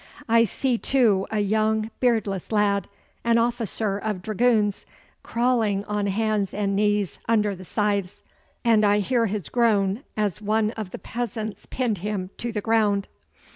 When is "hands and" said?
6.07-6.75